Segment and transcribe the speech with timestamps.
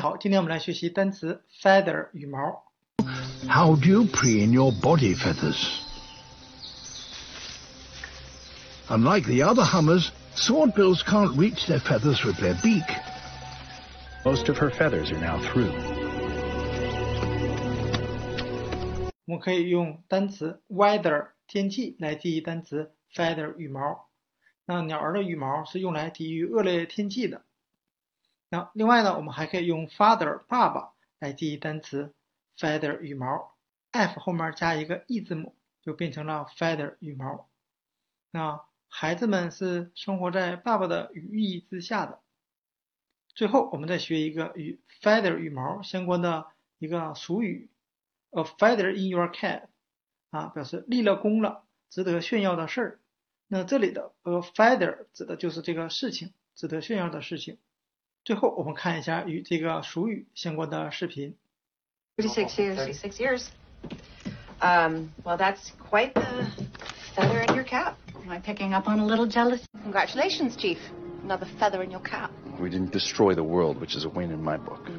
[0.00, 2.62] 好，今天我们来学习单词 feather 羽毛。
[3.48, 5.82] How do you preen your body feathers?
[8.88, 12.84] Unlike the other hummers, swordbills can't reach their feathers with their beak.
[14.24, 15.72] Most of her feathers are now through.
[19.24, 24.08] 我们可以用单词 weather 天气来记忆单词 feather 羽毛。
[24.64, 27.42] 那鸟儿的羽毛是用来抵御恶劣天气的。
[28.50, 32.14] 那另外呢，我们还可以用 father 爸爸来记忆单词
[32.56, 33.54] feather 羽毛
[33.90, 37.48] ，f 后面加一个 e 字母，就变成了 feather 羽毛。
[38.30, 42.20] 那孩子们是生活在爸爸的羽翼之下的。
[43.34, 46.46] 最后，我们再学一个与 feather 羽毛相关的
[46.78, 47.70] 一个俗语
[48.30, 49.64] ，a feather in your cap，
[50.30, 53.00] 啊，表示立了功了，值得炫耀的事儿。
[53.46, 57.58] 那这里的 a feather 指的就是这个事情，值得炫耀的事情。
[58.27, 61.35] 最后，我们看一下与这个俗语相关的视频。
[62.17, 62.75] 36 years.
[62.77, 63.47] 36 years.
[64.61, 66.45] Um, well, that's quite the
[67.15, 67.95] feather in your cap.
[68.23, 69.65] Am I picking up on a little jealousy?
[69.83, 70.77] Congratulations, Chief.
[71.23, 72.31] Another feather in your cap.
[72.59, 74.89] We didn't destroy the world, which is a win in my book.